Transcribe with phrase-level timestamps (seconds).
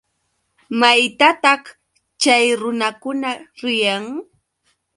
[0.79, 1.63] ¿Maytataq
[2.21, 3.29] chay runakuna
[3.61, 4.05] riyan?